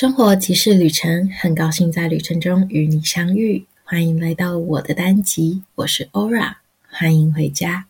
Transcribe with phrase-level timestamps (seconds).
[0.00, 3.66] 生活即是旅程，很高兴在旅程中与你相遇。
[3.84, 6.54] 欢迎来到我的单集，我是 Ora，
[6.88, 7.84] 欢迎回家。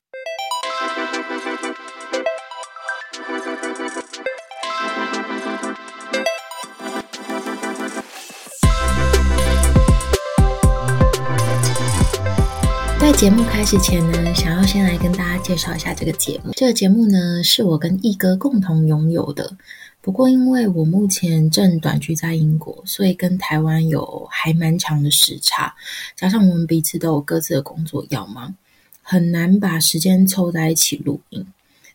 [12.99, 16.53] 在节目开始前呢，想要先来跟大家介绍一下这个节目。
[16.57, 19.57] 这个节目呢，是我跟毅哥共同拥有的。
[20.03, 25.75] 不过，因为我目前正短居在英国，所以跟台湾有还蛮长的时差，
[26.17, 28.55] 加上我们彼此都有各自的工作要忙，
[29.03, 31.47] 很难把时间凑在一起录音。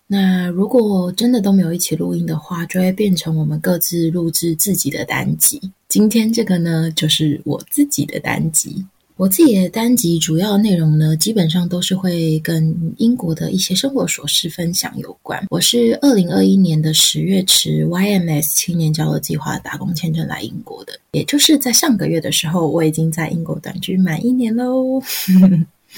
[0.08, 5.72] 那如果真的都没有一起录音的话，就会变成我们各自录制自己的单集。
[5.88, 8.86] 今天这个呢，就是我自己的单集。
[9.18, 15.42] 我自己的单集主要内容呢，基本上都是会跟英国的一些生活琐事分享有关。
[15.50, 25.02] 我是二零二一年的十月持 YMS 青年交流计划打工签证来英国的，也就是在上个月的时候，我已经在英国短居满一年喽。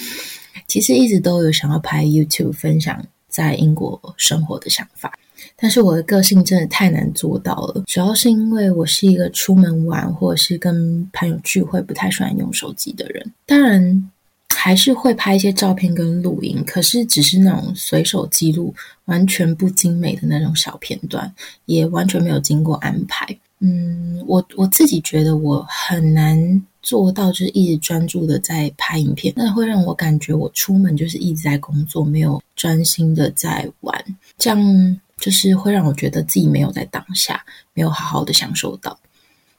[0.68, 5.12] 其实一直都有想要拍 YouTube 分享在英国生活的想法。
[5.56, 13.34] 但是我的个性真的太难做到了，主要是因为我是一个出门玩或者是跟朋友聚会不太喜欢用手机的人。
[13.46, 14.12] 当然
[14.56, 18.74] 还是会拍一些照片跟录音，可是只是那种随手记录，
[19.06, 21.32] 完全不精美的那种小片段，
[21.66, 23.26] 也完全没有经过安排。
[23.60, 34.04] 嗯，我我自己觉得我很难做到，就是一直专注的在拍影片，那会让我感觉我出门就是一直在工作，没有专心的在玩，
[34.38, 35.00] 这样。
[35.18, 39.00] 就是会让我觉得自己没有在当下，没有好好的享受到。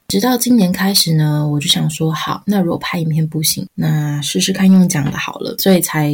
[0.07, 6.09] 直到今年开始呢，我就想说，好，那如果拍影片不行，那试试看用讲的好了，所以才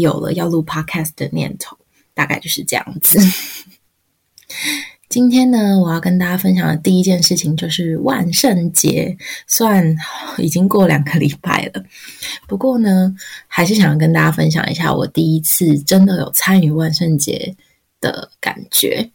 [0.00, 1.76] 有了要录 podcast 的念头。
[2.12, 3.20] 大概就是这样子。
[5.10, 9.14] 今天呢，我要跟大家分享的第一件事情就是万圣节。
[9.46, 9.94] 算
[10.38, 11.84] 已经过两个礼拜了，
[12.48, 13.14] 不过呢，
[13.46, 17.54] 还是想要跟大家分享一下我第一次真的有参与万圣节。
[18.00, 19.10] 的感觉，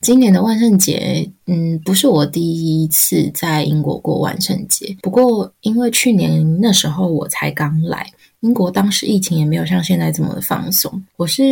[0.00, 4.96] 今年的万圣节，嗯，不是我第一次在英国过万圣节。
[5.02, 8.06] 不过，因为去年那时候我才刚来
[8.40, 11.02] 英国，当时疫情也没有像现在这么的放松。
[11.16, 11.42] 我是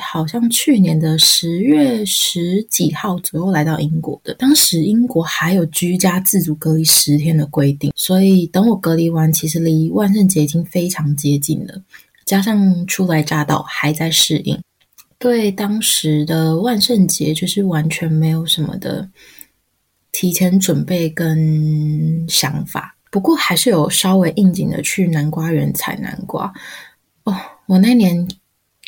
[0.00, 11.80] 好像去年的十月十几号左右来到英国的，当时英国还有居家自主隔离十天的规定，所以等我隔离完，其实离万圣节已经非常接近了。
[12.26, 14.58] 加上初来乍到，还在适应。
[15.18, 19.08] 对当时的万圣节，就是完全没有什么的
[20.12, 22.96] 提前准备跟想法。
[23.10, 26.52] 不过还是有稍微应景的去南瓜园采南瓜。
[27.24, 27.34] 哦，
[27.66, 28.28] 我那年。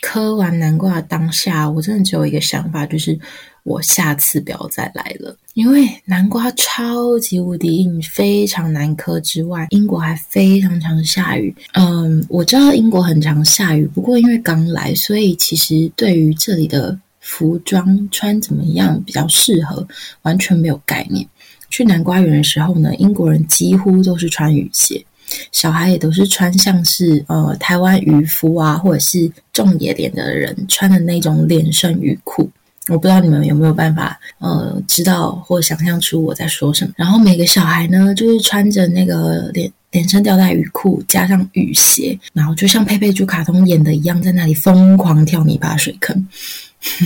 [0.07, 3.19] 磕完南瓜的当下，我真的只有一个想法，就是
[3.65, 9.19] 我下次不要再来了，因为南瓜超级无敌硬，非常难磕。
[9.19, 11.53] 之外，英国还非常常下雨。
[11.73, 19.85] 嗯，我知道英国很常下雨，不过因为刚来，所以其实对于这里的服装穿怎么样比较适合，
[20.23, 21.27] 完全没有概念。
[21.69, 25.05] 去南瓜园的时候呢，英国人几乎都是穿雨鞋。
[25.53, 32.51] 小孩也都是穿像是呃台湾渔夫啊，或者是种野莲的人穿的那种连身雨裤。
[32.89, 36.93] 我不知道你们有没有办法呃知道或想象出我在说什么。
[36.97, 46.29] 然后每个小孩呢，就是穿着那个连连身吊带雨裤，加上雨鞋，然后就像佩佩猪卡通演的一样，在那里疯狂跳泥巴水坑。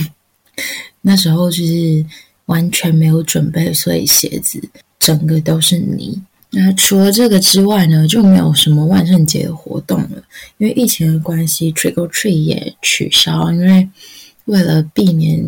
[1.01, 2.05] 那时候就是
[2.45, 4.61] 完全没有准备，所以鞋子
[4.99, 6.21] 整个都是泥。
[6.51, 10.23] 那除了这个之外呢，就没有什么万圣节的活动了，
[10.57, 13.89] 因为疫情的关系，Trick or Treat 也取消，因为
[14.45, 15.43] 为了避免。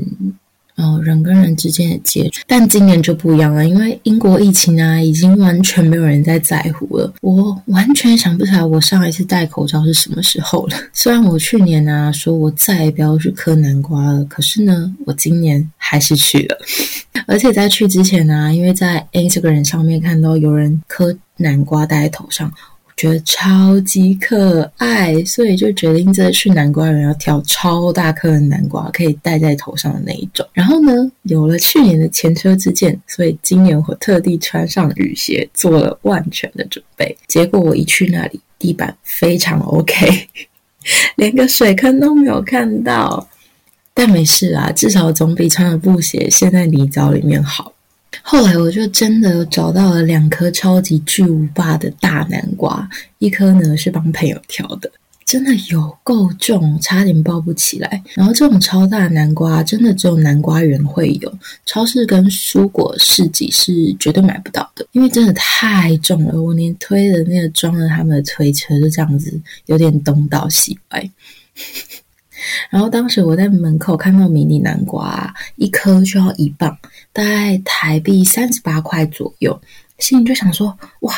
[0.83, 7.13] 哦，人跟人之间的接触，但今年就不一样了，因为英国疫情啊，已经完全没有人在在乎了。
[7.21, 10.77] 我完全想不起来我上一次戴口罩是什么时候了。
[10.91, 16.57] 虽然我去年啊说我再也不要去嗑南瓜了，可是呢，我今年还是去了。
[17.25, 22.51] 而且在去之前呢，因为在 Instagram 上面看到有人嗑南瓜戴在头上。
[22.95, 30.47] 觉得超级可爱，所以就决定这次去南瓜园要挑超大颗的南瓜，可以戴在头上的那一种。
[30.53, 30.91] 然后呢，
[31.23, 37.17] 有了去年的前车之鉴，所以今年我特地穿上雨鞋，做了万全的准备。
[37.27, 40.27] 结果我一去那里，地板非常 OK，
[41.17, 43.27] 连个水坑都没有看到。
[43.95, 47.72] 但没事啊，至少总比穿了布鞋陷在泥沼里面好。
[48.21, 52.87] 后来我就真的找到了两颗超级巨无霸的大南瓜，
[53.19, 54.91] 一颗呢是帮朋友挑的，
[55.25, 58.03] 真的有够重，差点抱不起来。
[58.13, 66.41] 然后这种超大南瓜，真的只有南瓜园会有，超市跟蔬果市集是绝对买不到的，因为真的太重了。
[66.41, 71.09] 我连推的那个装了他们的推车，就这样子有点东倒西歪。
[72.69, 76.77] 然后当时我在门口看到迷你南瓜，一颗就要一磅，
[77.11, 79.61] 大概台币三十八块左右，
[79.97, 81.13] 心里就想说：哇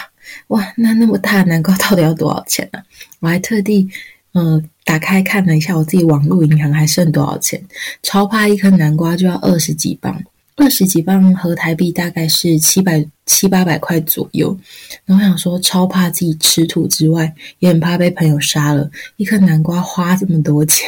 [0.47, 2.79] 哇，那那么大的南瓜到底要多少钱呢？
[3.19, 3.87] 我还特地
[4.33, 7.63] 嗯打开看了一下我自己网络银行还剩多少钱，
[8.03, 10.23] 超怕一颗南瓜就要二十几磅。
[10.57, 14.57] 二十几磅合台币大概是七百七八百块左右，
[15.03, 18.89] 然后想说超怕自己吃土之外，也很怕被朋友杀了。
[19.17, 20.87] 一颗南瓜花这么多钱，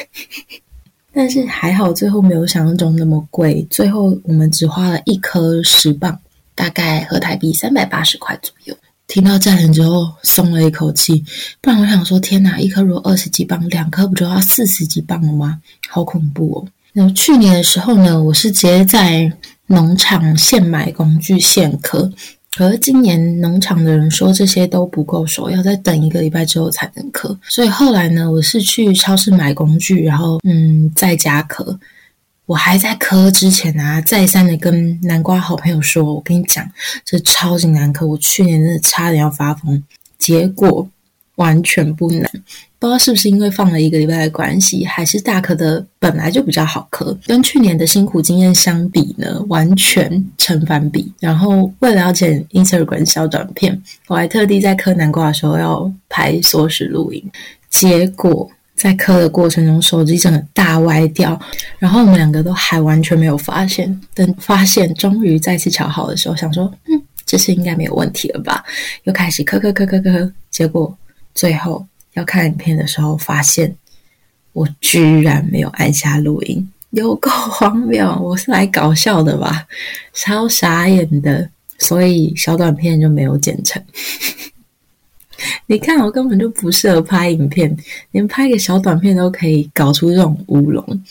[1.14, 6.18] 但是还好最后没有想象中那么贵，最后我们只花了一颗十磅，
[6.56, 8.78] 大概合台币三百八十块左右。
[9.08, 11.22] 听到价钱之后松了一口气，
[11.60, 15.62] 不然我想说天哪，一颗如果二十几磅，两颗不就要四十几磅了吗？
[15.90, 16.68] 好恐怖哦！
[16.94, 19.30] 那去年的时候呢，我是直接在。
[19.68, 22.12] 农场现买工具现刻，
[22.56, 27.38] 可是今年农场的人说这些都不够熟，要再等一个礼拜之后才能刻。
[27.44, 31.80] 所以后来呢，我是去超市买工具，然后嗯在家刻。
[32.46, 36.66] 我还在刻之前啊，再三的跟南瓜好朋友说，我跟你讲，
[37.04, 39.84] 这超级难刻，我去年真的差点要发疯，
[40.18, 40.88] 结果
[41.38, 42.30] 完全不难。
[42.80, 51.12] 不知道是不是因为放了一个礼拜的关系，还是大颗的本来就比较好磕，跟去年的辛苦经验相比呢，完全成反比。
[51.20, 57.24] 然后为了要剪 Instagram 小短片，我还特地在磕南瓜的时候要拍缩时录音，
[57.72, 61.40] 结果在磕的过程中手机整个大歪掉，
[61.80, 64.00] 然后我们两个都还完全没有发现。
[64.14, 68.64] 等发现终于再次调好的时候，想说嗯，这次应该没有问题了吧？
[69.06, 70.96] 又开始磕磕磕磕磕，结果
[71.38, 71.86] 最后。
[72.14, 73.76] 要看影片的时候，发现
[74.54, 78.12] 我居然没有按下录音，有够荒谬！
[78.20, 79.68] 我是来搞笑的吧？
[80.16, 81.48] 超傻眼的，
[81.78, 83.80] 所以小短片就没有剪成。
[85.68, 87.78] 你看，我根本就不适合拍影片，
[88.10, 91.04] 连拍个小短片都可以搞出这种乌龙。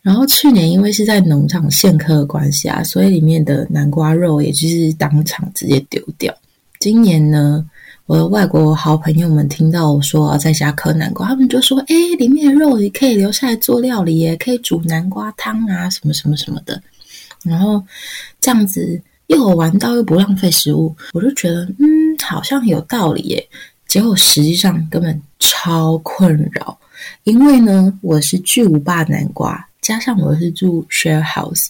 [0.00, 6.34] 然后去年因为是在农场现刻的关系啊，所以里面的南瓜肉也就是当场直接丢掉。
[6.80, 7.68] 今年呢？
[8.06, 16.82] 我的外国好朋友们听到我说要在家刻南瓜，他们就说：“哎，里面的肉也可以留下来做料理耶，可以煮南瓜汤啊，什么什么什么的。”
[17.44, 17.82] 然后
[18.40, 21.86] 这样子又有玩到又不浪费食物，我就觉得嗯，
[22.24, 23.48] 好像有道理耶。
[23.86, 26.76] 结果实际上根本超困扰，
[27.22, 31.68] 因为呢，我是巨无霸南瓜，加上我是住 share house，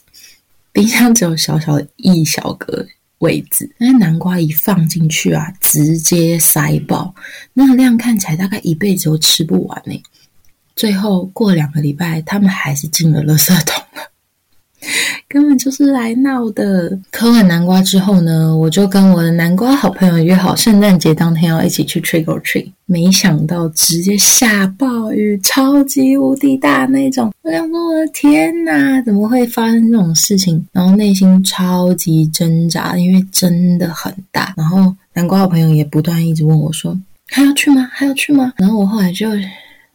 [0.73, 2.87] 冰箱只有小小的一小格。
[3.22, 7.14] 位置，那南瓜一放进去啊，直接塞爆，
[7.54, 10.02] 那个量看起来大概一辈子都吃不完呢。
[10.76, 13.82] 最后过两个礼拜，他们还是进了垃圾桶。
[15.32, 16.99] 根本就是来闹的。
[17.11, 22.70] 嗑完南瓜之后呢，我就跟我的南瓜好朋友约好，圣诞节当天要一起去 trick or treat。
[22.84, 27.32] 没想到直接下暴雨，超级无敌大那种。
[27.40, 30.62] 我想说，我的天哪，怎么会发生这种事情？
[30.70, 34.52] 然后内心超级挣扎，因为真的很大。
[34.55, 36.94] 然后南瓜好朋友也不断一直问我说
[37.32, 37.88] ：“还要去吗？
[37.90, 39.31] 还要去吗？”然后我后来就，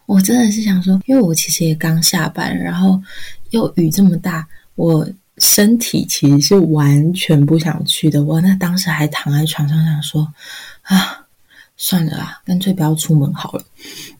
[0.08, 3.00] 我真的是想说，因为我其实也刚下班，然后
[3.52, 5.08] 又雨这么大，我。
[5.40, 10.28] 身体其实是完全不想去的，我那当时还躺在床上想说，
[10.82, 11.26] 啊，
[11.78, 13.64] 算了啦，干脆不要出门好了。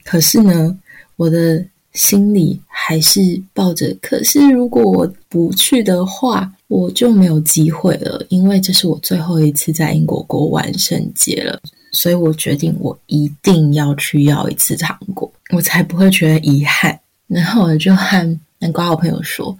[0.04, 0.78] 可是呢，
[1.16, 11.60] 我的心里还是抱着，可是如果我不去的话，我就没有机会了，因为这是我最后一次在英国过万圣节了，
[11.92, 17.00] 所以我决定我一定要去要一次糖果，我才不会觉得遗憾。
[17.26, 18.40] 然后我就和。
[18.60, 19.56] 南瓜好朋友说：“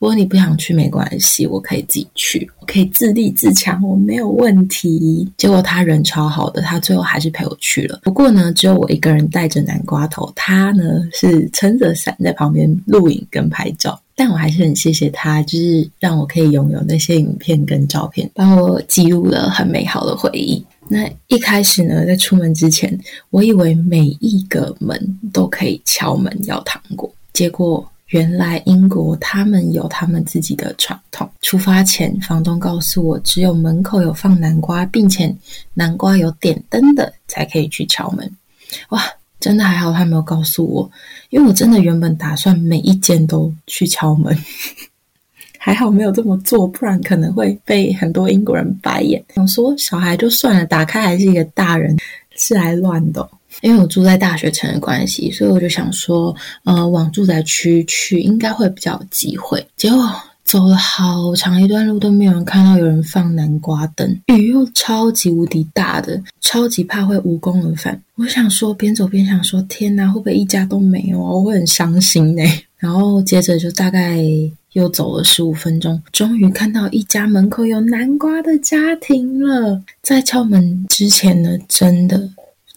[0.00, 8.00] 如果你不想去，没关系，我可以自己去，我可以自立自强，我没有问题。”结果他人超好的，他最后还是陪我去了。
[8.02, 14.00] 不过呢，只有我一个人带着南瓜头，他呢是撑着伞在旁边录影跟拍照。
[14.16, 20.64] 但我还是很谢谢他，就是让我可以拥有那些影片跟照片，帮我记录了很美好的回忆。
[20.88, 27.86] 那一开始呢，在出门之前，我以为每一个门都可以敲门要糖果，结果。
[28.08, 31.28] 原来英国他们有他们自己的传统。
[31.42, 35.34] 出发前，房东告诉我，只有门口有放南瓜，并且
[35.74, 38.30] 南瓜有点灯的，才可以去敲门。
[38.90, 39.02] 哇，
[39.40, 40.90] 真的还好他没有告诉我，
[41.30, 44.36] 因为我真的原本打算每一间都去敲门，
[45.58, 49.22] 还好没有这么做，不然可能会被很多英国人白眼。
[49.34, 51.96] 想说小孩就算了，打开还是一个大人，
[52.38, 53.28] 是来乱的。
[53.60, 59.66] 因为我住在大学城的关系，所以我就想说，呃，往住宅区去应该会比较有机会。
[59.76, 60.08] 结果
[60.44, 68.00] 走了好长一段路都没有人看到有人放南瓜灯，雨又超级无敌大的，超级怕会无功而返。
[68.14, 71.32] 我想说，边走边想说，天哪，会不会一家都没有啊？
[71.32, 72.42] 我会很伤心呢。
[72.76, 74.22] 然后接着就大概
[74.72, 79.82] 又走了十五分钟，终于看到一家门口有南瓜的家庭了。
[80.02, 82.30] 在敲门之前呢，真的。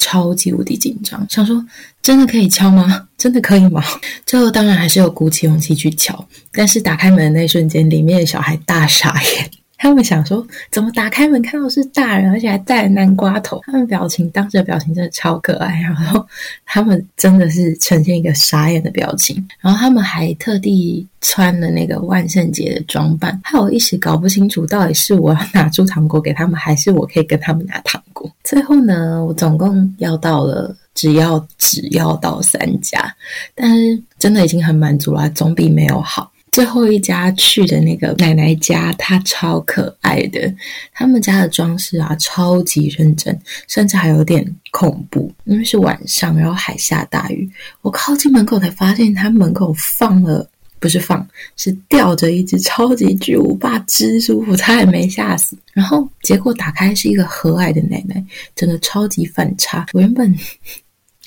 [0.04, 1.64] 超级无敌紧张，想说
[2.02, 3.08] 真的可以敲吗？
[3.20, 3.84] 真的可以吗？
[4.26, 9.52] 最后当然还是有鼓起勇气去敲，但是打开门的那瞬间，里面的小孩大傻眼。
[9.82, 13.60] 他们想说，怎么打开门看到是大人，而且还戴南瓜头？
[13.66, 16.24] 他们表情当时的表情真的超可爱，然后
[16.68, 19.44] 他们真的是呈现一个傻眼的表情。
[19.60, 28.32] 然后他们还特地穿了那个万圣节的装扮，害我一时搞不清楚到底是我要拿出糖果给他们，还是我可以跟他们拿糖果。
[28.44, 33.12] 最后呢，我总共要到了，只要只要到三家，
[33.56, 36.32] 但是真的已经很满足了，总比没有好。
[36.52, 40.54] 最后一家去的那个奶奶家，她超可爱的。
[40.92, 43.40] 他们家的装饰啊，超级认真，
[43.70, 47.50] 甚至还有点恐怖，因为是晚上，然后还下大雨。
[47.82, 50.46] 我靠近门口才发现，他门口放了，
[50.78, 55.58] 不是放，是吊着一只超级巨无霸蜘蛛，我差点没吓死。
[55.72, 58.22] 然后结果打开是一个和蔼的奶奶，
[58.54, 59.86] 真的超级反差。
[59.94, 60.38] 我原本。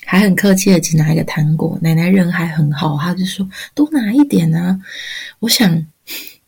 [0.05, 1.77] 还很客气的，只拿一个糖果。
[1.81, 4.79] 奶奶人还很好，她就说多拿一点啊。
[5.39, 5.83] 我想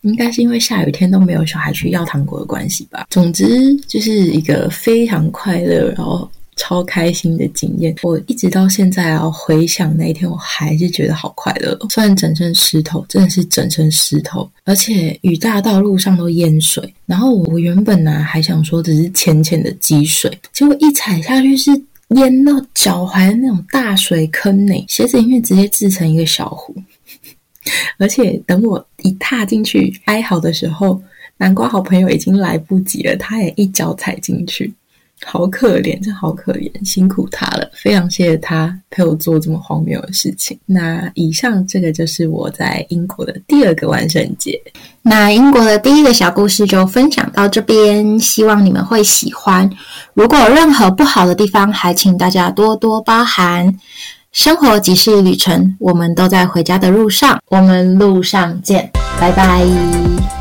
[0.02, 3.08] 应该是因为下雨天都没有小孩去要糖果的关系吧。
[3.10, 7.94] 总之就是一个非常快乐，然后超开心的经验。
[8.02, 11.76] 我一直到现在啊，回想那一天，我还是觉得好快乐。
[11.90, 16.94] 虽然整身湿透，真的是整身湿透，而且雨大到路上都淹水。
[17.06, 21.70] 然后我原本呢还想说只是浅浅的积水，结果一踩下去是。
[22.16, 26.74] 淹到脚踝那种大水坑呢，鞋子里面直接制成一个小湖。
[27.98, 31.02] 而且等我一踏进去哀嚎的时候，
[31.36, 34.72] 南瓜好朋友已经来不及了，他也一脚踩进去。
[35.24, 40.58] 好可怜，真好可怜，辛苦他了，非常谢谢他陪我做这么荒谬的事情。
[40.66, 44.60] 那以上这个就是我在英国的第二个万圣节。
[45.02, 49.68] 那英国的第一个小故事就分享到这边，希望你们会喜欢。
[50.14, 53.74] 如果有任何不好的地方，还请大家多多包涵。
[54.30, 60.37] 生活即是旅程，我们都在回家的路上，我们路上见，拜拜。